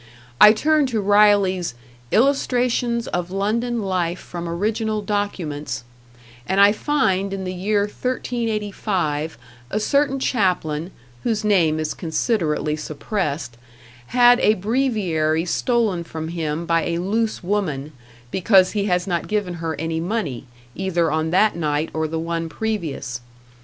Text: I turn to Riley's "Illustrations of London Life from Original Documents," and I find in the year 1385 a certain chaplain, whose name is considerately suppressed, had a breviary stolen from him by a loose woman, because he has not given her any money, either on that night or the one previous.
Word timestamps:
I 0.39 0.51
turn 0.51 0.87
to 0.87 0.99
Riley's 0.99 1.75
"Illustrations 2.11 3.05
of 3.09 3.29
London 3.29 3.83
Life 3.83 4.17
from 4.17 4.49
Original 4.49 5.03
Documents," 5.03 5.83
and 6.47 6.59
I 6.59 6.71
find 6.71 7.31
in 7.31 7.43
the 7.43 7.53
year 7.53 7.81
1385 7.81 9.37
a 9.69 9.79
certain 9.79 10.19
chaplain, 10.19 10.89
whose 11.21 11.43
name 11.43 11.79
is 11.79 11.93
considerately 11.93 12.75
suppressed, 12.75 13.57
had 14.07 14.39
a 14.39 14.55
breviary 14.55 15.45
stolen 15.45 16.03
from 16.03 16.29
him 16.29 16.65
by 16.65 16.83
a 16.85 16.97
loose 16.97 17.43
woman, 17.43 17.91
because 18.31 18.71
he 18.71 18.85
has 18.85 19.05
not 19.05 19.27
given 19.27 19.53
her 19.53 19.75
any 19.79 19.99
money, 19.99 20.47
either 20.73 21.11
on 21.11 21.29
that 21.29 21.55
night 21.55 21.91
or 21.93 22.07
the 22.07 22.17
one 22.17 22.49
previous. 22.49 23.21